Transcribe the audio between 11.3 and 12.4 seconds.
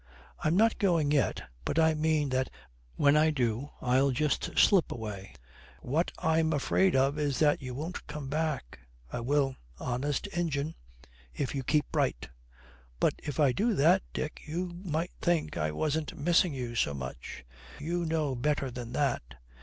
if you keep bright.'